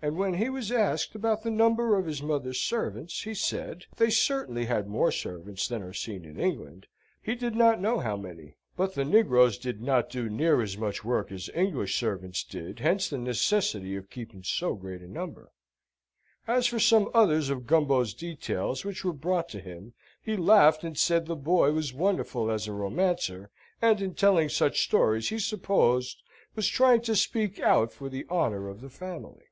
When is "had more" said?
4.66-5.10